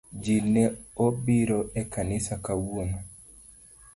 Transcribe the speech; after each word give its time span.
Jii 0.21 0.43
ne 0.53 0.63
obiro 1.05 1.59
e 1.81 1.83
kanisa 1.93 2.33
kawuono 2.45 2.99